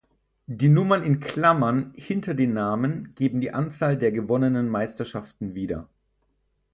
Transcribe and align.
Die 0.47 0.67
Nummern 0.67 1.03
in 1.03 1.19
Klammern 1.19 1.93
hinter 1.95 2.33
den 2.33 2.53
Namen 2.53 3.13
geben 3.13 3.39
die 3.39 3.51
Anzahl 3.53 3.99
der 3.99 4.11
gewonnenen 4.11 4.67
Meisterschaften 4.67 5.53
wieder. 5.53 5.89